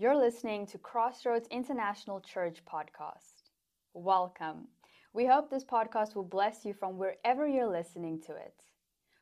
[0.00, 3.50] You're listening to Crossroads International Church podcast.
[3.92, 4.66] Welcome.
[5.12, 8.64] We hope this podcast will bless you from wherever you're listening to it.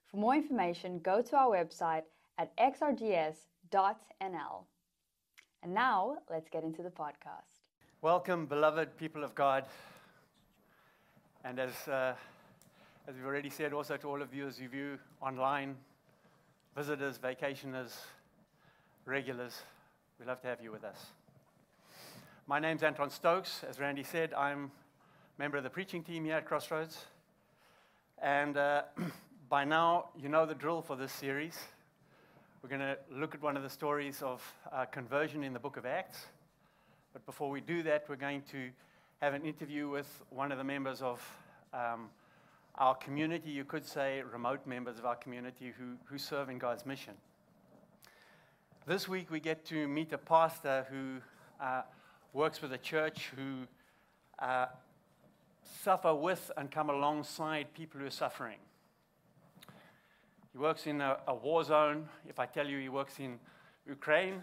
[0.07, 2.05] For more information, go to our website
[2.39, 3.35] at xrgs.nl.
[5.65, 7.59] And now, let's get into the podcast.
[8.01, 9.65] Welcome, beloved people of God.
[11.45, 12.15] And as, uh,
[13.09, 15.75] as we've already said, also to all of you as you view online,
[16.77, 17.97] visitors, vacationers,
[19.07, 19.63] regulars,
[20.19, 21.07] we'd love to have you with us.
[22.49, 23.63] My name's Anton Stokes.
[23.69, 27.05] As Randy said, I'm a member of the preaching team here at Crossroads.
[28.21, 28.83] And uh,
[29.49, 31.57] by now, you know the drill for this series.
[32.63, 35.77] We're going to look at one of the stories of uh, conversion in the book
[35.77, 36.27] of Acts.
[37.13, 38.71] But before we do that, we're going to
[39.21, 41.23] have an interview with one of the members of
[41.73, 42.09] um,
[42.75, 46.85] our community, you could say remote members of our community who, who serve in God's
[46.85, 47.15] mission.
[48.89, 51.19] This week, we get to meet a pastor who
[51.63, 51.83] uh,
[52.33, 53.67] works with a church who
[54.39, 54.65] uh,
[55.83, 58.57] suffer with and come alongside people who are suffering.
[60.53, 62.09] He works in a, a war zone.
[62.27, 63.39] If I tell you he works in
[63.87, 64.41] Ukraine,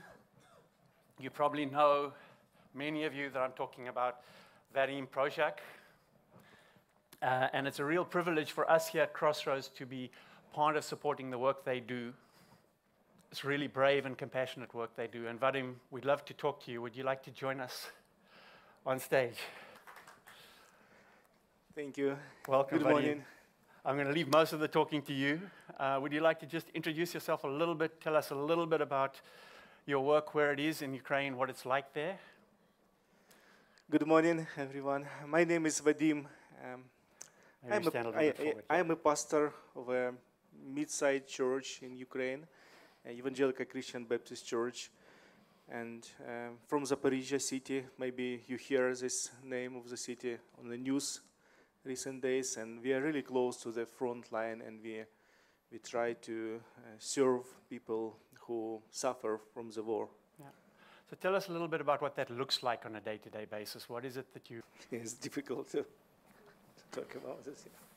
[1.20, 2.14] you probably know
[2.76, 4.18] many of you that I'm talking about
[4.76, 5.54] Vadim Proshak.
[7.20, 10.12] Uh, and it's a real privilege for us here at Crossroads to be
[10.54, 12.14] part of supporting the work they do.
[13.36, 15.28] It's really brave and compassionate work they do.
[15.28, 16.82] And Vadim, we'd love to talk to you.
[16.82, 17.88] Would you like to join us
[18.86, 19.36] on stage?
[21.76, 22.16] Thank you.
[22.48, 22.92] Welcome, Good Vadim.
[22.92, 23.26] morning.
[23.84, 25.42] I'm going to leave most of the talking to you.
[25.78, 28.66] Uh, would you like to just introduce yourself a little bit, tell us a little
[28.66, 29.20] bit about
[29.86, 32.18] your work, where it is in Ukraine, what it's like there?
[33.92, 35.06] Good morning, everyone.
[35.28, 36.20] My name is Vadim.
[36.64, 36.86] Um,
[37.70, 38.64] I'm, stand a a, little I, bit forward.
[38.70, 40.14] I, am a pastor of a
[40.74, 42.48] mid-sized church in Ukraine,
[43.10, 44.92] Evangelical Christian Baptist Church,
[45.70, 47.84] and um, from Zaporizhia city.
[47.98, 51.22] Maybe you hear this name of the city on the news
[51.84, 55.04] recent days, and we are really close to the front line, and we
[55.72, 60.08] we try to uh, serve people who suffer from the war.
[61.10, 63.88] So tell us a little bit about what that looks like on a day-to-day basis.
[63.88, 67.64] What is it that you it's difficult to, to talk about this.
[67.66, 67.95] Yeah.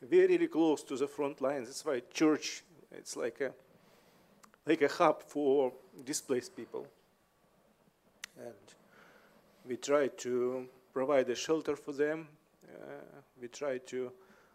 [0.00, 1.66] Really close to the front lines.
[1.66, 3.52] That's why church, it's like a
[4.64, 5.72] like a hub for
[6.04, 6.86] displaced people.
[8.36, 8.74] And
[9.66, 12.28] we try to provide a shelter for them.
[12.64, 14.12] Uh, we try to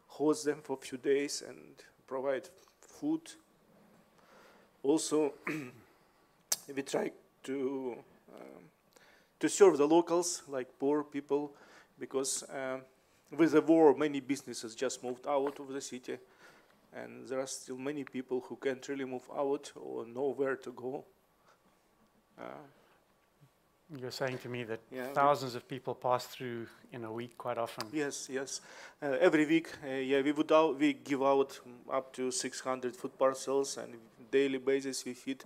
[0.07, 1.57] host them for a few days and
[2.07, 2.47] provide
[2.79, 3.21] food.
[4.83, 5.33] Also,
[6.75, 7.11] we try
[7.43, 7.97] to
[8.35, 8.63] um,
[9.39, 11.51] to serve the locals, like poor people,
[11.99, 12.81] because um,
[13.37, 16.17] with the war, many businesses just moved out of the city,
[16.95, 20.71] and there are still many people who can't really move out or know where to
[20.71, 21.05] go.
[22.39, 22.43] Uh,
[23.99, 27.57] you're saying to me that Yeah, thousands of people pass through in a week quite
[27.57, 27.85] often.
[27.93, 28.61] yes, yes.
[29.01, 31.59] Uh, every week, uh, yeah, we would out, we give out
[31.91, 33.93] up to 600 food parcels, and
[34.31, 35.43] daily basis we feed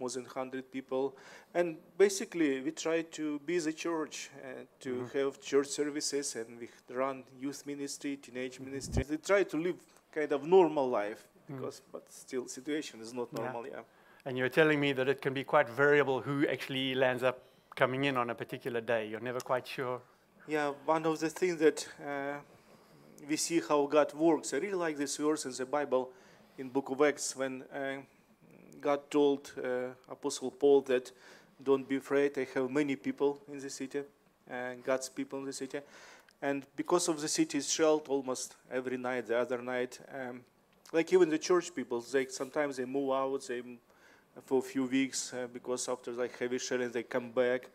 [0.00, 1.14] more than 100 people.
[1.54, 5.12] And basically, we try to be the church, uh, to Mhm.
[5.12, 8.64] have church services, and we run youth ministry, teenage Mm-hmm.
[8.70, 9.04] ministry.
[9.10, 9.76] We try to live
[10.12, 11.56] kind of normal life, Mm.
[11.56, 13.42] because, but still, situation is not Yeah.
[13.42, 13.82] normal, yeah.
[14.24, 17.36] And you're telling me that it can be quite variable who actually lands up
[17.76, 19.06] coming in on a particular day.
[19.08, 20.00] You're never quite sure.
[20.46, 22.40] Yeah, one of the things that uh,
[23.28, 24.52] we see how God works.
[24.54, 26.12] I really like this verse in the Bible,
[26.58, 28.02] in Book of Acts, when uh,
[28.80, 31.12] God told uh, Apostle Paul that,
[31.62, 32.38] "Don't be afraid.
[32.38, 34.02] I have many people in the city,
[34.48, 35.80] and God's people in the city."
[36.42, 40.40] And because of the city's shelled almost every night, the other night, um,
[40.92, 43.62] like even the church people, they sometimes they move out, they
[44.44, 47.68] for a few weeks uh, because after like heavy shelling they come back.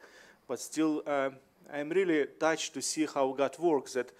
[0.48, 1.36] But still, um,
[1.74, 3.94] I'm really touched to see how God works.
[3.94, 4.12] That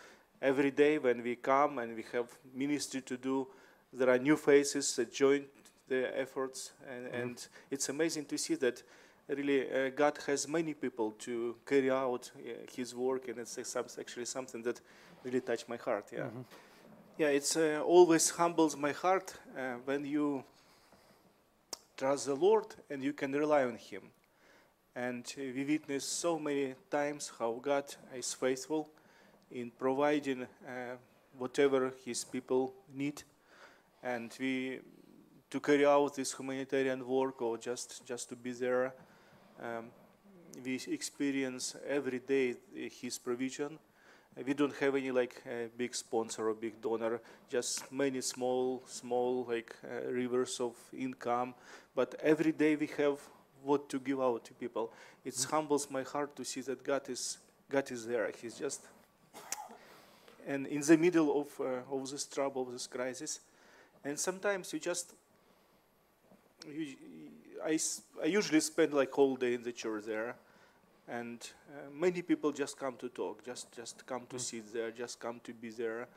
[0.42, 3.48] every day when we come and we have ministry to do,
[3.94, 5.46] there are new faces that join
[5.88, 7.22] the efforts, and, Mhm.
[7.22, 8.84] and it's amazing to see that
[9.28, 14.26] really uh, God has many people to carry out uh, His work, and it's actually
[14.26, 14.82] something that
[15.24, 16.12] really touched my heart.
[16.12, 16.46] Yeah, Mhm.
[17.18, 20.44] yeah, it's uh, always humbles my heart uh, when you
[21.98, 24.12] trust the Lord and you can rely on Him.
[24.96, 28.90] And we witness so many times how God is faithful
[29.52, 30.98] in providing uh,
[31.38, 33.24] whatever His people need,
[34.04, 34.80] and we
[35.50, 38.94] to carry out this humanitarian work or just just to be there.
[39.62, 39.86] Um,
[40.64, 43.78] we experience every day His provision,
[44.44, 49.46] we don't have any like uh, big sponsor or big donor, just many small, small
[49.48, 51.54] like uh, rivers of income.
[51.96, 53.20] But every day we have
[53.64, 54.92] what to give out to people.
[55.24, 57.38] It humbles my heart to see that God is
[57.70, 58.30] God is there.
[58.42, 58.82] He's just
[60.46, 63.40] and in the middle of uh, of this trouble, of this crisis,
[64.04, 65.14] and sometimes you just
[67.66, 67.80] I,
[68.22, 70.36] I usually spend like whole day in the church there
[71.08, 75.20] and uh, many people just come to talk just just come to sit there just
[75.20, 76.08] come to be there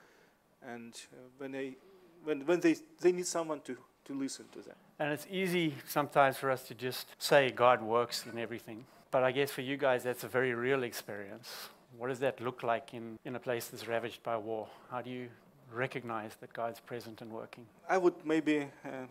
[0.62, 1.76] and uh, when they
[2.24, 6.36] when, when they they need someone to to listen to them And it's easy sometimes
[6.36, 8.84] for us to just say God works in everything.
[9.10, 11.48] But I guess for you guys, that's a very real experience.
[11.96, 14.68] What does that look like in, in a place that's ravaged by war?
[14.90, 15.28] How do you
[15.72, 17.66] recognize that God's present and working?
[17.88, 19.06] i would maybe uh,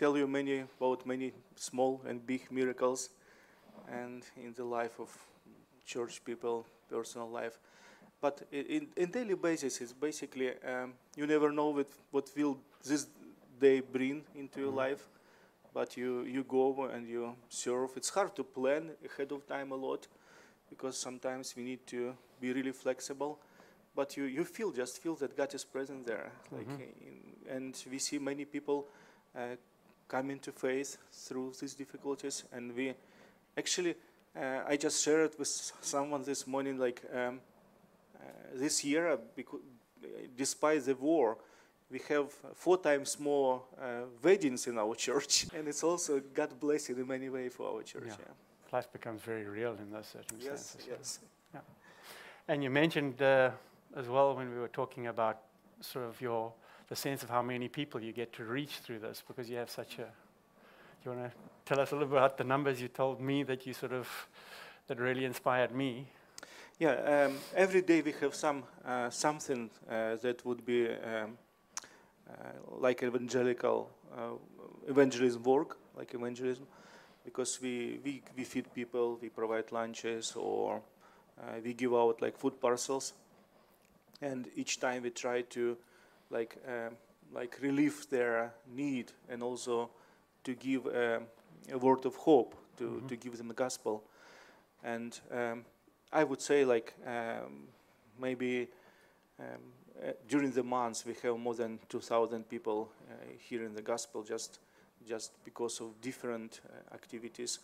[0.00, 3.10] tell you many about many small and big miracles
[3.88, 5.10] and in the life of
[5.86, 7.58] church people personal life
[8.20, 13.06] but in, in daily basis it's basically um, you never know what, what will this
[13.60, 14.76] day bring into your Mhm.
[14.84, 15.08] life
[15.74, 19.76] but you, you go and you serve it's hard to plan ahead of time a
[19.76, 20.06] lot
[20.70, 23.38] because sometimes we need to be really flexible
[23.94, 26.80] but you, you feel just feel that god is present there like Mhm.
[26.80, 28.86] in, and we see many people
[29.36, 29.56] uh,
[30.10, 32.94] come into faith through these difficulties and we
[33.56, 33.94] actually
[34.36, 35.48] uh, i just shared with
[35.80, 37.40] someone this morning like um,
[38.16, 38.22] uh,
[38.54, 39.16] this year uh,
[40.36, 41.36] despite the war
[41.90, 46.96] we have four times more uh, weddings in our church and it's also god blessing
[46.98, 48.26] in many ways for our church Yeah.
[48.26, 48.34] yeah.
[48.72, 50.76] Life becomes very real in those circumstances.
[50.88, 51.18] yes
[51.52, 51.62] yes.
[52.48, 53.50] And you mentioned uh,
[53.96, 55.36] as well when we were talking about
[55.80, 56.52] sort of your
[56.90, 59.70] the sense of how many people you get to reach through this because you have
[59.70, 60.02] such a.
[61.02, 63.44] Do you want to tell us a little bit about the numbers you told me
[63.44, 64.08] that you sort of
[64.88, 66.08] that really inspired me?
[66.80, 71.38] Yeah, um, every day we have some uh, something uh, that would be um,
[72.28, 72.32] uh,
[72.78, 74.32] like evangelical uh,
[74.88, 76.66] evangelism work, like evangelism,
[77.24, 80.82] because we, we we feed people, we provide lunches, or
[81.40, 83.12] uh, we give out like food parcels,
[84.20, 85.76] and each time we try to
[86.30, 86.96] like um,
[87.34, 89.90] like relieve their need and also
[90.44, 91.26] to give um,
[91.72, 93.08] a word of hope to, Mhm.
[93.08, 94.02] to give them the gospel,
[94.82, 95.20] and.
[95.30, 95.64] Um,
[96.12, 97.68] I would say like um,
[98.18, 98.66] maybe
[99.38, 99.46] um,
[100.02, 104.58] uh, during the months we have more than 2,000 people uh, hearing the gospel just
[105.08, 107.60] just because of different uh, activities.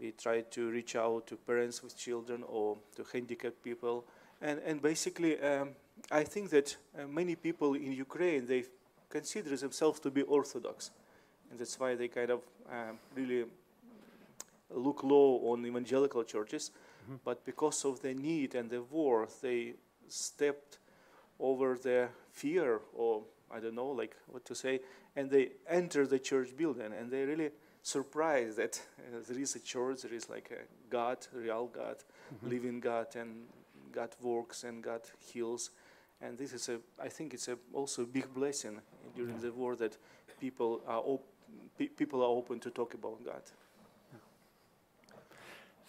[0.00, 4.04] We try to reach out to parents with children or to handicapped people,
[4.40, 5.74] and and basically um,
[6.10, 8.64] I think that uh, many people in Ukraine they
[9.08, 10.90] consider themselves to be Orthodox,
[11.50, 13.44] and that's why they kind of um, really
[14.70, 16.70] look low on evangelical churches
[17.08, 17.18] Mhm.
[17.24, 19.74] but because of the need and the war, they
[20.08, 20.78] stepped
[21.38, 24.80] over the fear, or I don't know, like what to say,
[25.16, 27.50] and they enter the church building, and they really
[27.82, 31.96] surprised that uh, there is a church, there is like a God, real God,
[32.34, 32.50] Mhm.
[32.50, 33.48] living God, and
[33.92, 35.70] God works and God heals,
[36.22, 38.80] and this is a, I think it's a also a big blessing
[39.16, 39.96] during the war that
[40.40, 41.26] people are op-
[41.78, 43.42] pe- people are open to talk about God.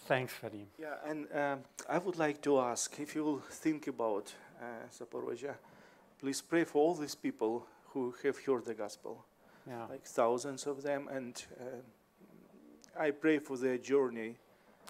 [0.08, 0.66] Thanks, Vadim.
[0.80, 5.54] Yeah, and um, I would like to ask if you will think about uh,
[6.20, 9.26] please pray for all these people who have heard the gospel,
[9.68, 9.86] Yeah.
[9.90, 14.38] like thousands of them, and uh, I pray for their journey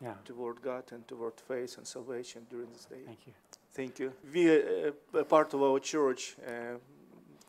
[0.01, 0.15] yeah.
[0.25, 3.03] toward God and toward faith and salvation during this day.
[3.05, 3.33] Thank you.
[3.73, 4.11] Thank you.
[4.33, 6.77] We, uh, part of our church, uh,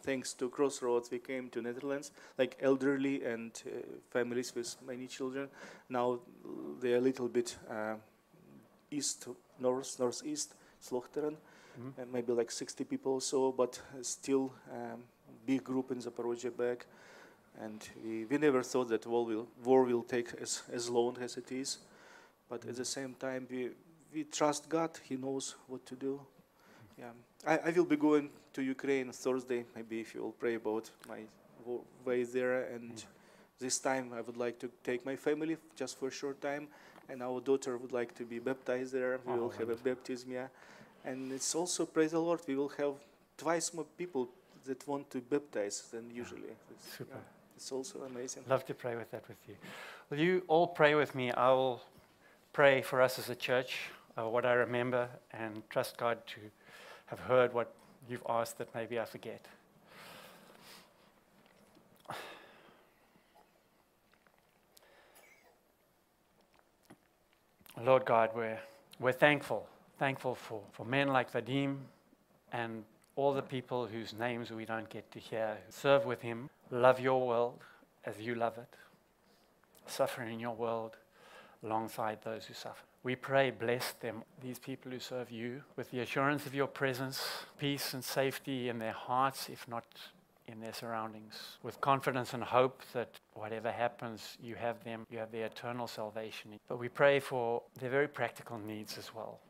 [0.03, 3.71] thanks to Crossroads, we came to Netherlands, like elderly and uh,
[4.11, 5.49] families with many children.
[5.89, 6.21] Now
[6.81, 7.95] they are a little bit uh,
[8.91, 9.27] east,
[9.59, 11.37] north, northeast, Slochteren,
[11.79, 11.93] Mhm.
[11.99, 15.03] and maybe like 60 people or so, but uh, still um,
[15.47, 16.87] big group in Zaporozhye back.
[17.59, 21.37] And we, we never thought that war will, war will take as, as long as
[21.39, 21.79] it is.
[22.51, 23.71] But at the same time, we,
[24.15, 24.91] we trust God.
[25.03, 26.21] He knows what to do.
[26.99, 27.11] Yeah,
[27.47, 29.65] I, I will be going to Ukraine Thursday.
[29.75, 31.21] Maybe if you will pray about my
[32.05, 32.65] way there.
[32.75, 33.05] And Mm.
[33.59, 36.69] this time, I would like to take my family just for a short time.
[37.09, 39.19] And our daughter would like to be baptized there.
[39.27, 40.31] We will have a baptism.
[40.33, 40.49] Yeah,
[41.05, 42.41] and it's also praise the Lord.
[42.47, 42.95] We will have
[43.37, 44.29] twice more people
[44.65, 46.53] that want to baptize than usually.
[46.71, 47.15] It's, Super.
[47.15, 48.45] yeah, it's also amazing.
[48.49, 49.57] Love to pray with that with you.
[50.11, 51.33] Will you all pray with me?
[51.33, 51.81] I will
[52.53, 56.41] pray for us as a church, uh, what I remember, and trust God to
[57.07, 57.73] have heard what
[58.09, 59.47] you've asked that maybe I forget.
[67.81, 68.61] Lord God, we're,
[69.01, 69.67] we're thankful
[70.03, 71.77] Thankful for, for men like Vadim
[72.53, 72.83] and
[73.15, 75.57] all the people whose names we don't get to hear.
[75.69, 77.61] Serve with him, love your world
[78.05, 78.75] as you love it,
[79.87, 80.97] suffer in your world
[81.63, 82.83] alongside those who suffer.
[83.05, 87.21] We pray, bless them, these people who serve you, with the assurance of your presence,
[87.59, 89.85] peace and safety in their hearts, if not
[90.47, 95.33] in their surroundings, with confidence and hope that whatever happens, you have them, you have
[95.33, 96.53] their eternal salvation.
[96.69, 99.41] But we pray for their very practical needs as well.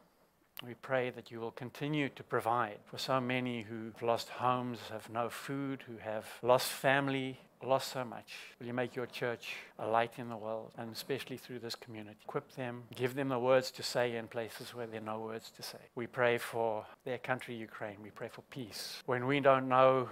[0.64, 5.10] We pray that you will continue to provide for so many who've lost homes, have
[5.10, 8.32] no food, who have lost family, lost so much.
[8.58, 12.18] Will you make your church a light in the world, and especially through this community?
[12.24, 15.50] Equip them, give them the words to say in places where there are no words
[15.56, 15.78] to say.
[15.94, 17.96] We pray for their country, Ukraine.
[18.02, 19.02] We pray for peace.
[19.06, 20.08] When we don't know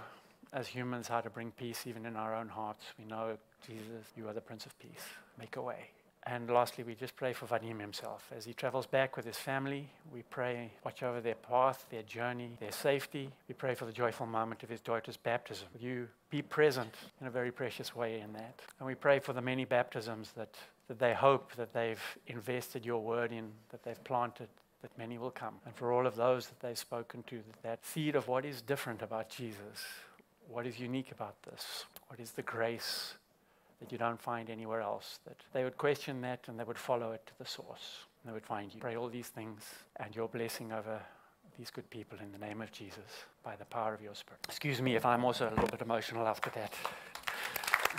[0.53, 4.27] as humans how to bring peace even in our own hearts, we know, Jesus, you
[4.27, 5.05] are the Prince of Peace.
[5.39, 5.91] Make a way.
[6.27, 8.31] And lastly, we just pray for Vadim himself.
[8.35, 12.51] As he travels back with his family, we pray, watch over their path, their journey,
[12.59, 13.29] their safety.
[13.47, 15.67] We pray for the joyful moment of his daughter's baptism.
[15.79, 18.59] You be present in a very precious way in that.
[18.79, 20.55] And we pray for the many baptisms that,
[20.87, 24.47] that they hope that they've invested your word in, that they've planted,
[24.83, 25.55] that many will come.
[25.65, 28.61] And for all of those that they've spoken to, that, that seed of what is
[28.61, 29.85] different about Jesus,
[30.47, 33.15] what is unique about this, what is the grace
[33.81, 37.11] that you don't find anywhere else, that they would question that and they would follow
[37.11, 38.05] it to the source.
[38.23, 38.79] And they would find you.
[38.79, 39.63] Pray all these things
[39.97, 41.01] and your blessing over
[41.57, 44.39] these good people in the name of Jesus by the power of your Spirit.
[44.47, 46.73] Excuse me if I'm also a little bit emotional after that.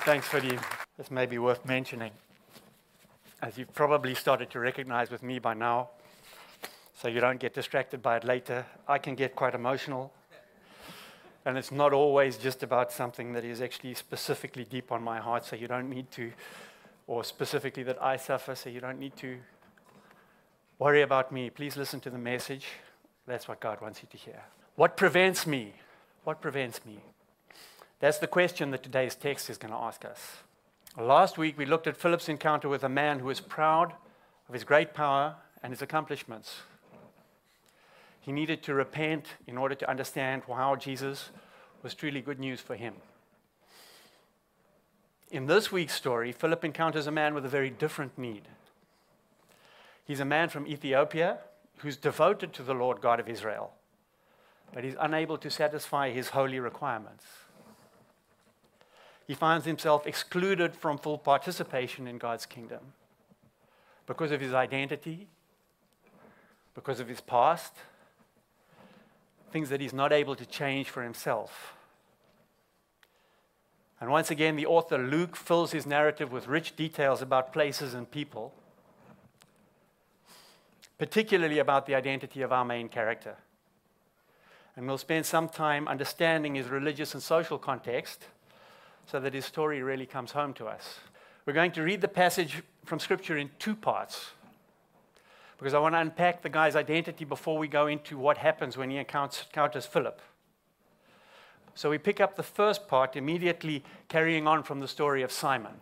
[0.05, 0.59] Thanks for the.
[0.97, 2.12] This may be worth mentioning.
[3.43, 5.91] As you've probably started to recognize with me by now,
[6.95, 10.12] so you don't get distracted by it later, I can get quite emotional
[11.44, 15.44] and it's not always just about something that is actually specifically deep on my heart,
[15.44, 16.32] so you don't need to,
[17.06, 19.38] or specifically that I suffer, so you don't need to
[20.78, 21.50] worry about me.
[21.50, 22.66] Please listen to the message.
[23.26, 24.42] That's what God wants you to hear.
[24.76, 25.75] What prevents me?
[26.25, 27.00] What prevents me?
[28.00, 30.38] That's the question that today's text is going to ask us.
[30.99, 33.94] Last week, we looked at Philip's encounter with a man who was proud
[34.49, 36.56] of his great power and his accomplishments.
[38.23, 41.31] He needed to repent in order to understand how Jesus
[41.83, 42.95] was truly good news for him.
[45.33, 48.43] In this week's story, Philip encounters a man with a very different need.
[50.05, 51.38] He's a man from Ethiopia
[51.79, 53.73] who's devoted to the Lord God of Israel,
[54.73, 57.25] but he's unable to satisfy his holy requirements.
[59.26, 62.93] He finds himself excluded from full participation in God's kingdom
[64.07, 65.26] because of his identity,
[66.75, 67.73] because of his past,
[69.52, 71.75] things that he's not able to change for himself.
[74.00, 78.11] And once again, the author Luke fills his narrative with rich details about places and
[78.11, 78.52] people,
[80.99, 83.37] particularly about the identity of our main character.
[84.75, 88.26] And we'll spend some time understanding his religious and social context
[89.06, 90.99] so that his story really comes home to us.
[91.44, 94.30] We're going to read the passage from Scripture in two parts
[95.62, 98.90] because I want to unpack the guy's identity before we go into what happens when
[98.90, 100.21] he encounters Philip.
[101.76, 105.75] So we pick up the first part immediately carrying on from the story of Simon,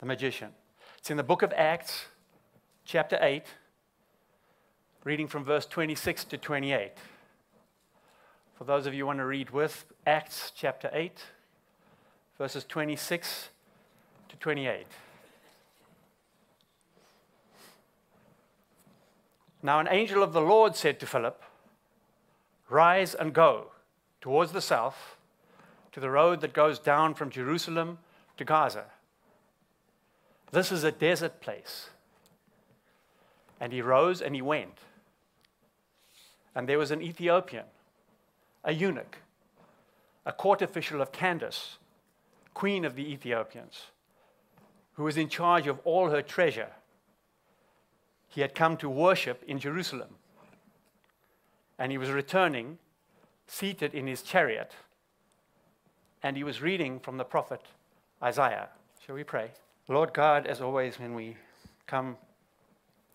[0.00, 0.50] the magician.
[0.98, 2.04] It's in the book of Acts,
[2.84, 3.42] chapter 8,
[5.04, 6.92] reading from verse 26 to 28.
[8.58, 11.24] For those of you who want to read with, Acts chapter 8,
[12.36, 13.48] verses 26
[14.28, 14.86] to 28.
[19.62, 21.42] Now, an angel of the Lord said to Philip,
[22.68, 23.68] Rise and go
[24.20, 25.16] towards the south
[25.92, 27.98] to the road that goes down from Jerusalem
[28.38, 28.86] to Gaza.
[30.50, 31.90] This is a desert place.
[33.60, 34.78] And he rose and he went.
[36.54, 37.64] And there was an Ethiopian,
[38.64, 39.18] a eunuch,
[40.26, 41.78] a court official of Candace,
[42.52, 43.86] queen of the Ethiopians,
[44.94, 46.70] who was in charge of all her treasure
[48.32, 50.16] he had come to worship in Jerusalem.
[51.78, 52.78] And he was returning,
[53.46, 54.72] seated in his chariot,
[56.22, 57.60] and he was reading from the prophet
[58.22, 58.68] Isaiah.
[59.04, 59.50] Shall we pray?
[59.88, 61.36] Lord God, as always, when we
[61.86, 62.16] come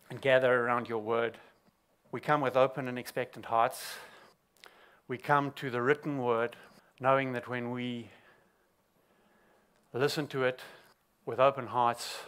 [0.10, 1.38] and gather around your word,
[2.12, 3.96] we come with open and expectant hearts.
[5.08, 6.56] We come to the written word,
[7.00, 8.10] knowing that when we
[9.94, 10.62] listen to it
[11.26, 12.20] with open hearts,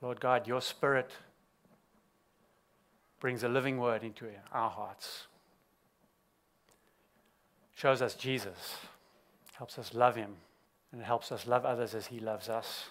[0.00, 1.10] Lord God, your spirit
[3.20, 5.26] brings a living word into our hearts.
[7.74, 8.78] Shows us Jesus,
[9.52, 10.36] helps us love him,
[10.92, 12.88] and helps us love others as he loves us.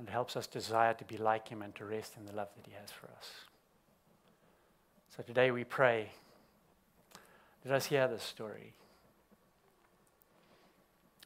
[0.00, 2.48] and it helps us desire to be like him and to rest in the love
[2.56, 3.30] that he has for us.
[5.14, 6.08] So today we pray.
[7.66, 8.72] Let us hear this story.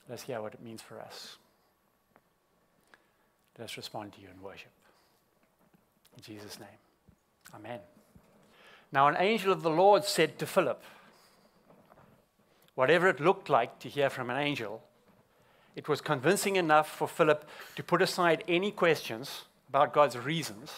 [0.09, 1.37] Let us hear what it means for us.
[3.57, 4.74] Let us respond to you in worship.
[6.16, 6.68] In Jesus' name.
[7.54, 7.80] Amen.
[8.92, 10.83] Now, an angel of the Lord said to Philip,
[12.75, 14.83] Whatever it looked like to hear from an angel,
[15.76, 20.73] it was convincing enough for Philip to put aside any questions about God's reasons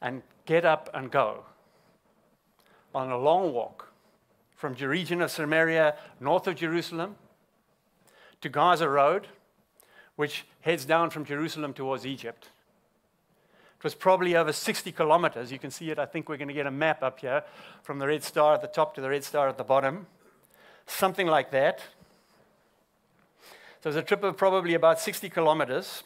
[0.00, 1.44] and get up and go
[2.94, 3.88] on a long walk
[4.56, 7.16] from the region of Samaria, north of Jerusalem,
[8.40, 9.28] to Gaza Road,
[10.16, 12.48] which heads down from Jerusalem towards Egypt.
[13.82, 15.50] It was probably over 60 kilometers.
[15.50, 15.98] You can see it.
[15.98, 17.42] I think we're going to get a map up here
[17.82, 20.06] from the red star at the top to the red star at the bottom.
[20.86, 21.80] Something like that.
[23.80, 26.04] So it was a trip of probably about 60 kilometers.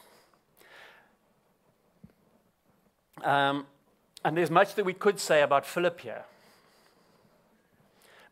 [3.23, 3.67] Um,
[4.25, 6.23] and there's much that we could say about Philip here.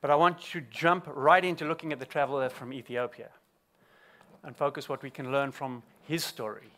[0.01, 3.29] But I want to jump right into looking at the traveler from Ethiopia
[4.43, 6.71] and focus what we can learn from his story.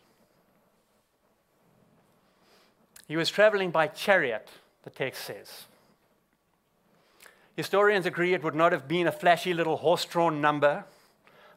[3.08, 4.48] He was traveling by chariot,
[4.84, 5.64] the text says.
[7.56, 10.84] Historians agree it would not have been a flashy little horse drawn number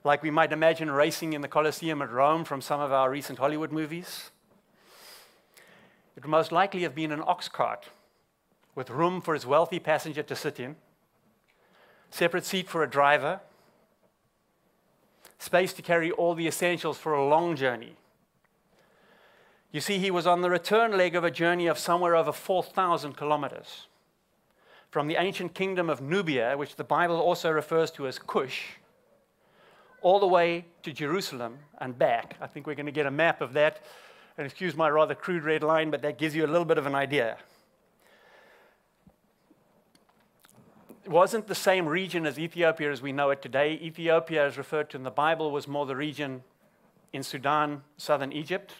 [0.03, 3.37] like we might imagine racing in the Colosseum at Rome from some of our recent
[3.37, 4.31] Hollywood movies.
[6.15, 7.89] It would most likely have been an ox cart
[8.73, 10.77] with room for his wealthy passenger to sit in,
[12.09, 13.41] separate seat for a driver,
[15.37, 17.95] space to carry all the essentials for a long journey.
[19.71, 23.15] You see, he was on the return leg of a journey of somewhere over 4,000
[23.15, 23.87] kilometers
[24.89, 28.73] from the ancient kingdom of Nubia, which the Bible also refers to as Cush,
[30.01, 32.35] all the way to Jerusalem and back.
[32.41, 33.81] I think we're going to get a map of that.
[34.37, 36.85] And excuse my rather crude red line, but that gives you a little bit of
[36.85, 37.37] an idea.
[41.05, 43.79] It wasn't the same region as Ethiopia as we know it today.
[43.81, 46.43] Ethiopia, as referred to in the Bible, was more the region
[47.13, 48.75] in Sudan, southern Egypt.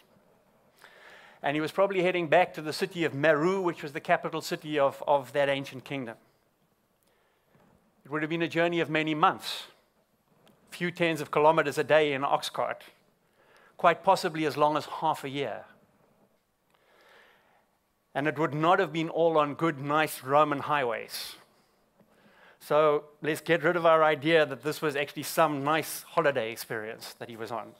[1.42, 4.40] And he was probably heading back to the city of Meroë, which was the capital
[4.40, 6.16] city of, of that ancient kingdom.
[8.04, 9.64] It would have been a journey of many months
[10.72, 12.82] a few tens of kilometers a day in an ox cart,
[13.76, 15.64] quite possibly as long as half a year.
[18.14, 21.36] And it would not have been all on good, nice Roman highways.
[22.60, 27.14] So let's get rid of our idea that this was actually some nice holiday experience
[27.14, 27.72] that he was on.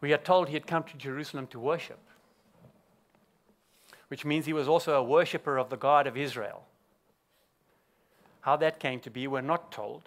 [0.00, 1.98] We are told he had come to Jerusalem to worship,
[4.08, 6.64] which means he was also a worshiper of the God of Israel.
[8.42, 10.02] How that came to be, we're not told.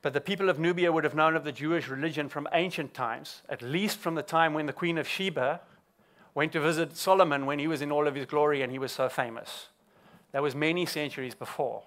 [0.00, 3.42] But the people of Nubia would have known of the Jewish religion from ancient times,
[3.48, 5.60] at least from the time when the Queen of Sheba
[6.34, 8.92] went to visit Solomon when he was in all of his glory and he was
[8.92, 9.68] so famous.
[10.32, 11.82] That was many centuries before.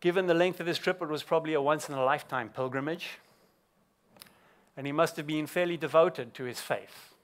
[0.00, 3.18] Given the length of his trip, it was probably a once in a lifetime pilgrimage.
[4.76, 7.14] And he must have been fairly devoted to his faith.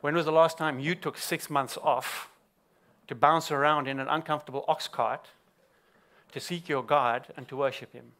[0.00, 2.30] When was the last time you took six months off
[3.10, 5.28] to bounce around in an uncomfortable ox cart
[6.30, 8.12] to seek your God and to worship Him.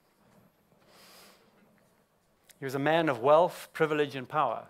[2.59, 4.65] He was a man of wealth, privilege, and power.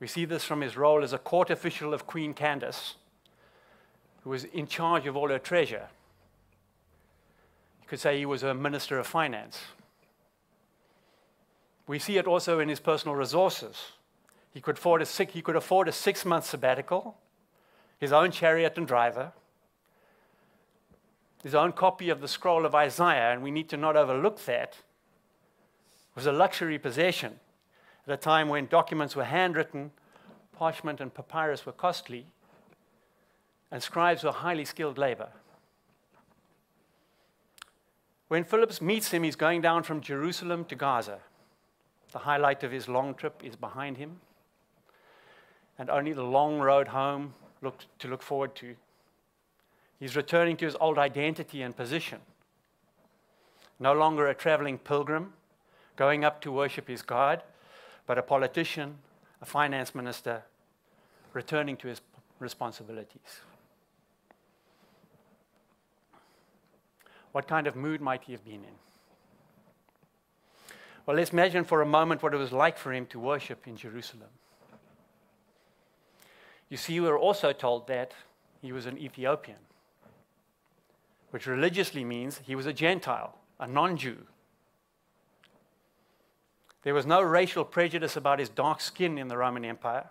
[0.00, 2.96] We see this from his role as a court official of Queen Candace,
[4.24, 5.88] who was in charge of all her treasure.
[7.82, 9.60] You could say he was a minister of finance.
[11.86, 13.92] We see it also in his personal resources.
[14.52, 17.16] He could afford a, six, he could afford a six month sabbatical
[18.02, 19.30] his own chariot and driver,
[21.44, 24.78] his own copy of the scroll of Isaiah, and we need to not overlook that,
[26.16, 27.38] was a luxury possession
[28.04, 29.92] at a time when documents were handwritten,
[30.52, 32.26] parchment and papyrus were costly,
[33.70, 35.28] and scribes were highly skilled labor.
[38.26, 41.20] When Phillips meets him, he's going down from Jerusalem to Gaza.
[42.12, 44.20] The highlight of his long trip is behind him,
[45.78, 48.76] and only the long road home look, to look forward to.
[49.98, 52.20] He's returning to his old identity and position.
[53.80, 55.32] No longer a traveling pilgrim
[55.96, 57.42] going up to worship his God,
[58.06, 58.98] but a politician,
[59.40, 60.42] a finance minister,
[61.32, 62.02] returning to his
[62.38, 63.40] responsibilities.
[67.32, 68.91] What kind of mood might he have been in?
[71.04, 73.76] Well, let's imagine for a moment what it was like for him to worship in
[73.76, 74.28] Jerusalem.
[76.68, 78.14] You see, we're also told that
[78.60, 79.58] he was an Ethiopian,
[81.30, 84.26] which religiously means he was a Gentile, a non Jew.
[86.82, 90.06] There was no racial prejudice about his dark skin in the Roman Empire.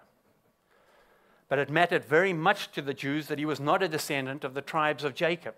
[1.49, 4.53] But it mattered very much to the Jews that he was not a descendant of
[4.53, 5.55] the tribes of Jacob.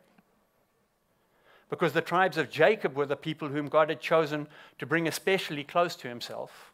[1.74, 4.46] Because the tribes of Jacob were the people whom God had chosen
[4.78, 6.72] to bring especially close to himself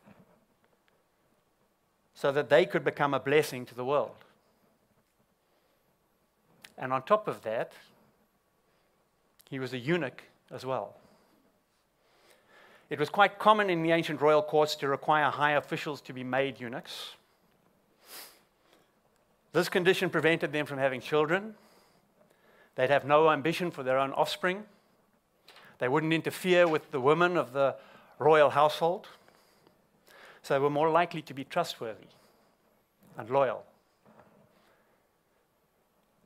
[2.14, 4.26] so that they could become a blessing to the world.
[6.78, 7.72] And on top of that,
[9.50, 10.98] he was a eunuch as well.
[12.90, 16.26] It was quite common in the ancient royal courts to require high officials to be
[16.26, 17.14] made eunuchs.
[19.54, 21.56] This condition prevented them from having children.
[22.76, 24.66] They'd have no ambition for their own offspring.
[25.80, 27.76] They wouldn't interfere with the women of the
[28.20, 29.08] royal household.
[30.42, 32.08] So they were more likely to be trustworthy
[33.18, 33.64] and loyal.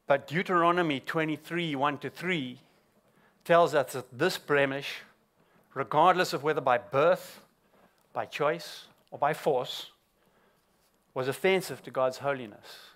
[0.06, 2.60] But Deuteronomy 23 1 to 3
[3.46, 5.02] tells us that this blemish,
[5.74, 7.42] regardless of whether by birth,
[8.12, 9.92] by choice, or by force,
[11.14, 12.94] was offensive to God's holiness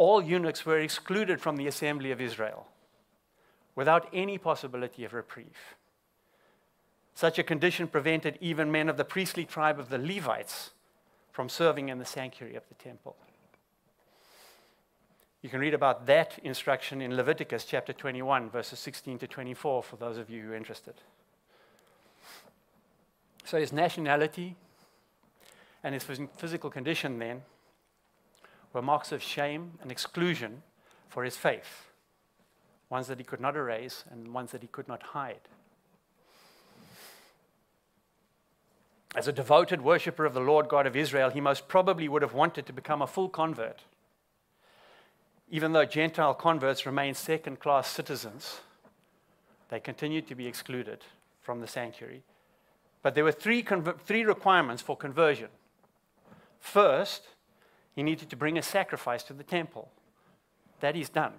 [0.00, 2.66] all eunuchs were excluded from the assembly of Israel
[3.74, 5.76] without any possibility of reprieve.
[7.14, 10.70] Such a condition prevented even men of the priestly tribe of the Levites
[11.32, 13.16] from serving in the sanctuary of the temple.
[15.42, 19.96] You can read about that instruction in Leviticus chapter 21, verses 16 to 24, for
[19.96, 20.94] those of you who are interested.
[23.44, 24.56] So his nationality
[25.82, 26.04] and his
[26.36, 27.42] physical condition then
[28.72, 30.62] were marks of shame and exclusion
[31.08, 31.89] for his faith,
[32.90, 35.48] ones that he could not erase and ones that he could not hide.
[39.14, 42.34] As a devoted worshiper of the Lord God of Israel, he most probably would have
[42.34, 43.80] wanted to become a full convert.
[45.48, 48.60] Even though Gentile converts remained second class citizens,
[49.68, 51.00] they continued to be excluded
[51.40, 52.22] from the sanctuary.
[53.02, 53.64] But there were three,
[54.04, 55.48] three requirements for conversion.
[56.60, 57.22] First,
[57.96, 59.90] he needed to bring a sacrifice to the temple.
[60.80, 61.32] That is done.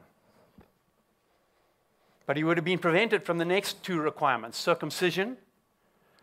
[2.26, 5.38] But he would have been prevented from the next two requirements circumcision,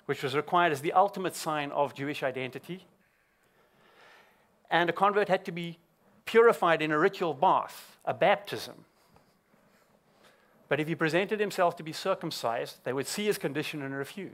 [0.06, 2.86] which was required as the ultimate sign of Jewish identity,
[4.70, 5.78] and a convert had to be
[6.24, 8.84] purified in a ritual bath, a baptism.
[10.68, 14.30] But if he presented himself to be circumcised, they would see his condition and refuse.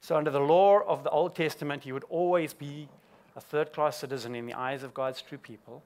[0.00, 2.88] So, under the law of the Old Testament, he would always be
[3.34, 5.82] a third class citizen in the eyes of God's true people,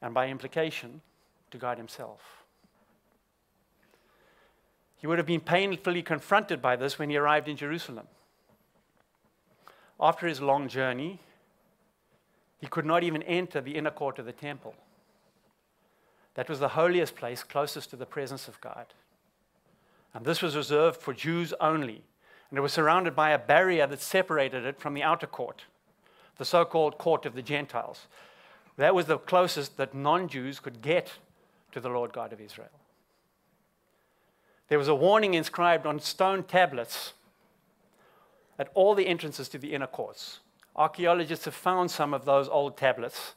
[0.00, 1.02] and by implication,
[1.50, 2.44] to God Himself.
[4.96, 8.08] He would have been painfully confronted by this when he arrived in Jerusalem.
[10.00, 11.20] After his long journey,
[12.60, 14.74] he could not even enter the inner court of the temple.
[16.34, 18.86] That was the holiest place closest to the presence of God.
[20.12, 22.02] And this was reserved for Jews only
[22.50, 25.64] and it was surrounded by a barrier that separated it from the outer court,
[26.38, 28.06] the so called court of the Gentiles.
[28.76, 31.12] That was the closest that non Jews could get
[31.72, 32.68] to the Lord God of Israel.
[34.68, 37.14] There was a warning inscribed on stone tablets
[38.58, 40.40] at all the entrances to the inner courts.
[40.76, 43.34] Archaeologists have found some of those old tablets.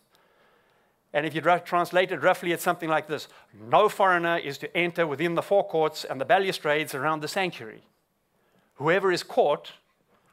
[1.13, 3.27] And if you translate it roughly, it's something like this
[3.69, 7.83] No foreigner is to enter within the forecourts and the balustrades around the sanctuary.
[8.75, 9.73] Whoever is caught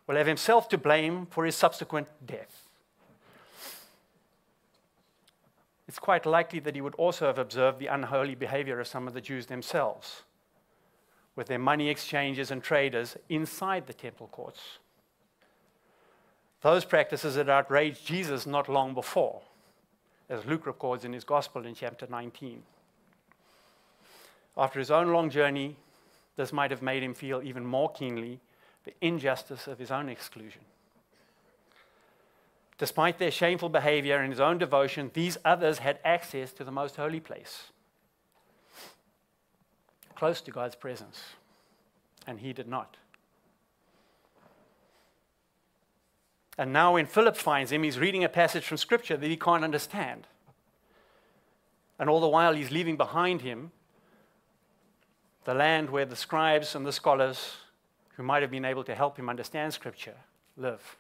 [0.07, 2.68] will have himself to blame for his subsequent death.
[5.89, 9.15] It's quite likely that he would also have observed the unholy behavior of some of
[9.15, 10.23] the Jews themselves,
[11.35, 14.79] with their money exchanges and traders inside the temple courts.
[16.61, 19.41] Those practices had outraged Jesus not long before,
[20.29, 22.63] as Luke records in his Gospel in chapter 19.
[24.57, 25.77] After his own long journey
[26.39, 28.39] this might have made him feel even more keenly
[28.85, 30.63] the injustice of his own exclusion.
[32.79, 36.95] Despite their shameful behavior and his own devotion, these others had access to the most
[36.95, 37.73] holy place,
[40.15, 41.21] close to God's presence,
[42.27, 42.97] and he did not.
[46.57, 49.63] And now, when Philip finds him, he's reading a passage from Scripture that he can't
[49.63, 50.27] understand.
[52.01, 53.73] And all the while, he's leaving behind him
[55.45, 57.57] the land where the scribes and the scholars
[58.17, 60.17] who might have been able to help him understand Scripture
[60.57, 60.97] live.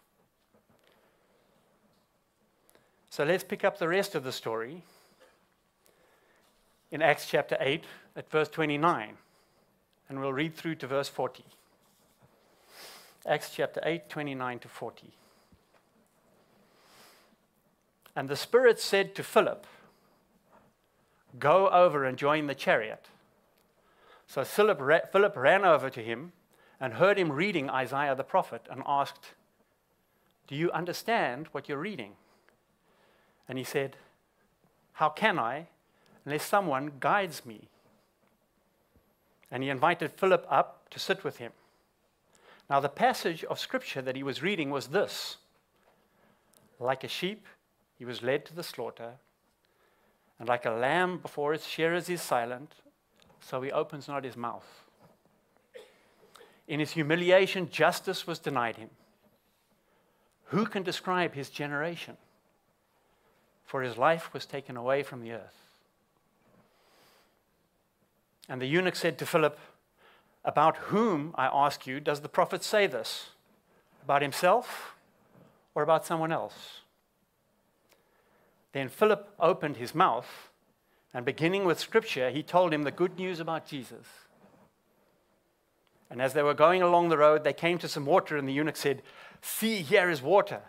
[3.10, 4.82] So let's pick up the rest of the story
[6.90, 7.84] in Acts chapter 8
[8.16, 9.14] at verse 29,
[10.08, 11.44] and we'll read through to verse 40.
[13.26, 15.12] Acts chapter 8, 29 to 40.
[18.16, 19.66] And the Spirit said to Philip,
[21.38, 23.06] Go over and join the chariot.
[24.26, 26.32] So Philip, Philip ran over to him
[26.80, 29.34] and heard him reading Isaiah the prophet and asked,
[30.46, 32.12] Do you understand what you're reading?
[33.48, 33.96] And he said,
[34.94, 35.68] How can I
[36.24, 37.68] unless someone guides me?
[39.50, 41.52] And he invited Philip up to sit with him.
[42.68, 45.38] Now, the passage of scripture that he was reading was this
[46.78, 47.46] Like a sheep,
[47.98, 49.14] he was led to the slaughter,
[50.38, 52.74] and like a lamb before its shearers is silent,
[53.40, 54.84] so he opens not his mouth.
[56.68, 58.90] In his humiliation, justice was denied him.
[60.46, 62.18] Who can describe his generation?
[63.68, 65.68] For his life was taken away from the earth.
[68.48, 69.58] And the eunuch said to Philip,
[70.42, 73.28] About whom, I ask you, does the prophet say this?
[74.02, 74.94] About himself
[75.74, 76.80] or about someone else?
[78.72, 80.48] Then Philip opened his mouth,
[81.12, 84.06] and beginning with scripture, he told him the good news about Jesus.
[86.08, 88.54] And as they were going along the road, they came to some water, and the
[88.54, 89.02] eunuch said,
[89.42, 90.62] See, here is water.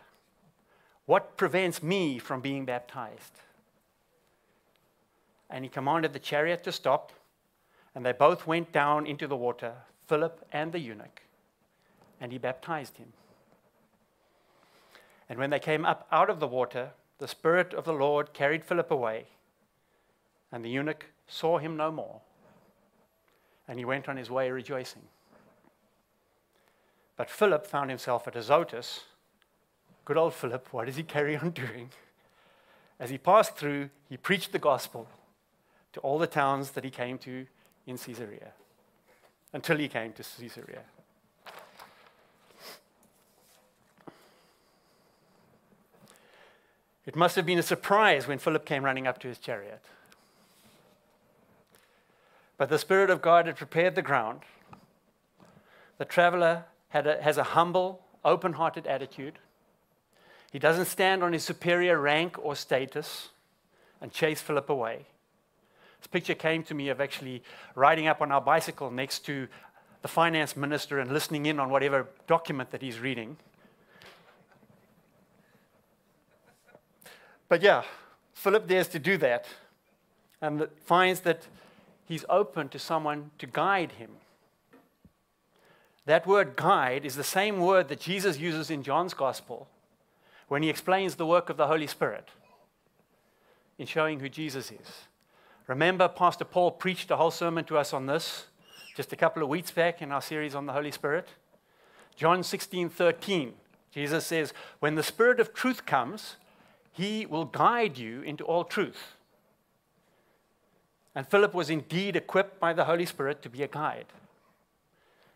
[1.10, 3.40] What prevents me from being baptized?
[5.50, 7.12] And he commanded the chariot to stop,
[7.96, 9.74] and they both went down into the water,
[10.06, 11.24] Philip and the eunuch,
[12.22, 13.12] and he baptized him.
[15.28, 18.64] And when they came up out of the water, the Spirit of the Lord carried
[18.64, 19.26] Philip away,
[20.52, 22.22] and the eunuch saw him no more,
[23.68, 25.08] and he went on his way rejoicing.
[27.18, 29.06] But Philip found himself at Azotus.
[30.10, 31.92] Good old Philip, what does he carry on doing?
[33.00, 35.08] As he passed through, he preached the gospel
[35.94, 37.46] to all the towns that he came to
[37.86, 38.54] in Caesarea,
[39.54, 40.82] until he came to Caesarea.
[47.06, 49.86] It must have been a surprise when Philip came running up to his chariot.
[52.58, 54.40] But the Spirit of God had prepared the ground.
[56.00, 59.38] The traveler a, has a humble, open hearted attitude.
[60.52, 63.30] He doesn't stand on his superior rank or status
[64.02, 65.06] and chase Philip away.
[66.00, 67.44] This picture came to me of actually
[67.76, 69.48] riding up on our bicycle next to
[70.02, 73.38] the finance minister and listening in on whatever document that he's reading.
[77.48, 77.84] But yeah,
[78.34, 79.46] Philip dares to do that
[80.42, 81.48] and finds that
[82.06, 84.12] he's open to someone to guide him.
[86.06, 89.68] That word guide is the same word that Jesus uses in John's gospel
[90.50, 92.28] when he explains the work of the Holy Spirit
[93.78, 95.08] in showing who Jesus is.
[95.68, 98.48] Remember, Pastor Paul preached a whole sermon to us on this
[98.96, 101.30] just a couple of weeks back in our series on the Holy Spirit.
[102.18, 103.54] John 16 13,
[103.92, 106.36] Jesus says, When the Spirit of truth comes,
[106.92, 109.16] he will guide you into all truth.
[111.16, 114.08] And Philip was indeed equipped by the Holy Spirit to be a guide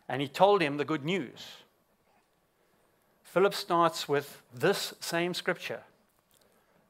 [0.08, 1.63] and he told him the good news.
[3.34, 5.80] Philip starts with this same scripture,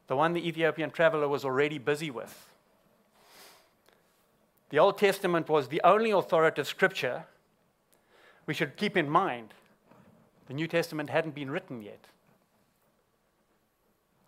[0.08, 2.50] the one the Ethiopian traveler was already busy with.
[4.68, 7.24] The Old Testament was the only authoritative scripture.
[8.44, 9.54] We should keep in mind
[10.46, 12.04] the New Testament hadn't been written yet.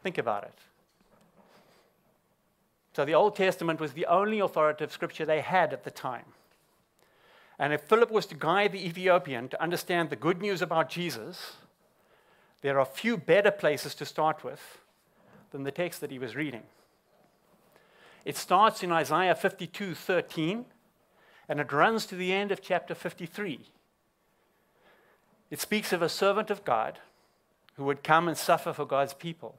[0.02, 0.59] Think about it.
[2.94, 6.33] So the Old Testament was the only authoritative scripture they had at the time.
[7.59, 11.57] And if Philip was to guide the Ethiopian to understand the good news about Jesus,
[12.66, 14.79] there are few better places to start with
[15.52, 16.64] than the text that he was reading.
[18.24, 20.64] It starts in Isaiah 52 13,
[21.48, 23.61] and it runs to the end of chapter 53.
[25.48, 26.98] It speaks of a servant of God
[27.74, 29.55] who would come and suffer for God's people.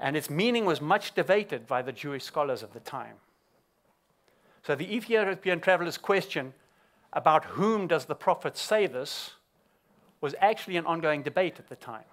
[0.00, 3.18] And its meaning was much debated by the Jewish scholars of the time.
[4.66, 6.54] So the Ethiopian traveler's question
[7.12, 9.34] about whom does the prophet say this
[10.20, 12.04] was actually an ongoing debate at the time.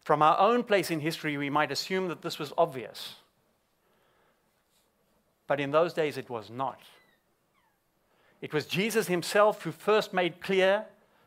[0.00, 3.16] From our own place in history, we might assume that this was obvious.
[5.46, 6.80] But in those days, it was not.
[8.40, 10.84] It was Jesus himself who first made clear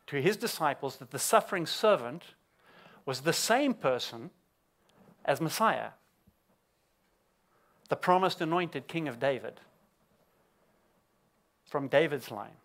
[0.07, 2.23] to his disciples that the suffering servant
[3.05, 4.29] was the same person
[5.25, 5.89] as Messiah
[7.89, 9.59] the promised anointed king of David
[11.65, 12.55] from David's line.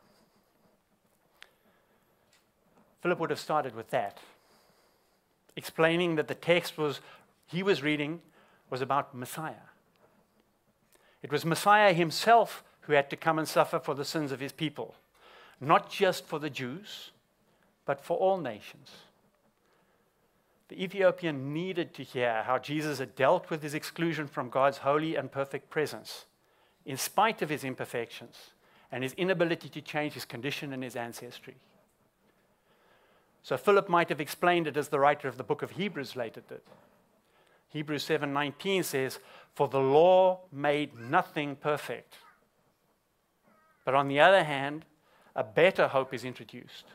[3.02, 4.18] Philip would have started with that,
[5.56, 7.00] explaining that the text was
[7.46, 8.22] he was reading
[8.70, 9.68] was about Messiah.
[11.22, 14.52] It was Messiah himself who had to come and suffer for the sins of his
[14.52, 14.94] people,
[15.60, 17.10] not just for the Jews,
[17.84, 18.90] but for all nations.
[20.68, 25.16] The Ethiopian needed to hear how Jesus had dealt with his exclusion from God's holy
[25.16, 26.24] and perfect presence,
[26.86, 28.52] in spite of his imperfections,
[28.90, 31.56] and his inability to change his condition and his ancestry.
[33.42, 36.42] So Philip might have explained it as the writer of the book of Hebrews later
[36.42, 36.62] did.
[37.68, 39.18] Hebrews 7:19 says,
[39.54, 42.18] "For the law made nothing perfect."
[43.84, 44.84] But on the other hand,
[45.34, 46.86] a better hope is introduced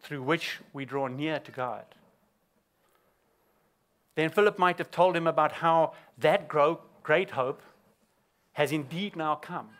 [0.00, 1.94] through which we draw near to God.
[4.14, 7.62] Then Philip might have told him about how that great hope
[8.54, 9.76] has indeed now come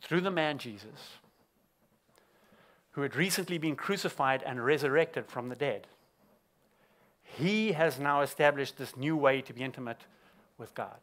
[0.00, 1.18] through the man Jesus,
[2.94, 5.86] who had recently been crucified and resurrected from the dead.
[7.22, 10.02] He has now established this new way to be intimate
[10.58, 10.98] with God.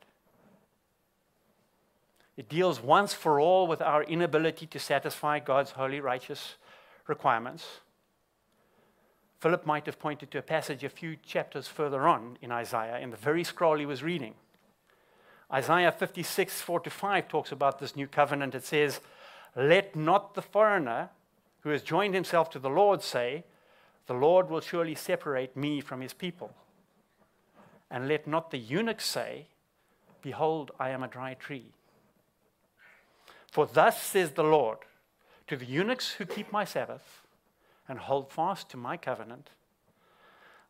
[2.38, 6.56] It deals once for all with our inability to satisfy God's holy, righteous
[7.08, 7.66] requirements.
[9.42, 13.10] Philip might have pointed to a passage a few chapters further on in Isaiah in
[13.10, 14.36] the very scroll he was reading.
[15.52, 18.56] Isaiah 56, 4 to 5 talks about this new covenant.
[18.56, 19.02] It says,
[19.58, 21.10] Let not the foreigner
[21.62, 23.44] who has joined himself to the Lord say,
[24.08, 26.52] The Lord will surely separate me from his people.
[27.90, 29.48] And let not the eunuch say,
[30.22, 31.72] Behold, I am a dry tree.
[33.52, 34.80] For thus says the Lord
[35.48, 37.24] to the eunuchs who keep my Sabbath
[37.88, 39.50] and hold fast to my covenant,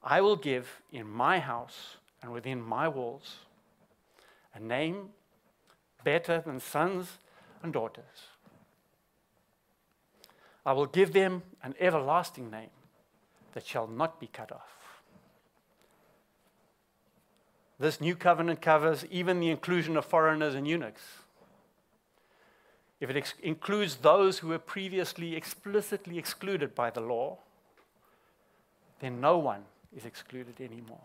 [0.03, 3.37] I will give in my house and within my walls
[4.55, 5.09] a name
[6.03, 7.19] better than sons
[7.61, 8.30] and daughters.
[10.65, 12.69] I will give them an everlasting name
[13.53, 14.81] that shall not be cut off.
[17.79, 21.01] This new covenant covers even the inclusion of foreigners and eunuchs.
[22.99, 27.39] If it ex- includes those who were previously explicitly excluded by the law,
[28.99, 29.63] then no one
[29.95, 31.01] is excluded anymore.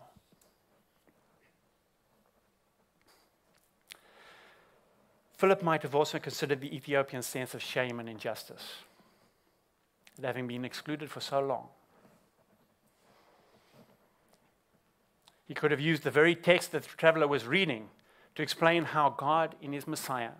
[5.38, 8.84] Philip might have also considered the Ethiopian sense of shame and injustice
[10.18, 11.68] at having been excluded for so long.
[15.46, 17.88] He could have used the very text that the traveler was reading
[18.34, 20.32] to explain how God, in his Messiah,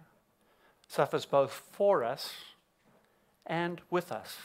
[0.88, 2.34] suffers both for us
[3.46, 4.38] and with us.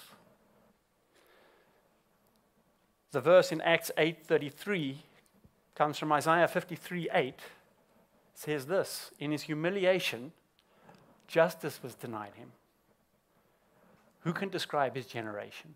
[3.12, 5.04] The verse in Acts 8:33
[5.76, 7.40] comes from Isaiah 53:8
[8.34, 10.32] says this, in his humiliation
[11.28, 12.54] justice was denied him.
[14.22, 15.76] Who can describe his generation?